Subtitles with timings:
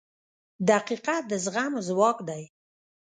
[0.69, 2.43] •دقیقه د زغم ځواک دی.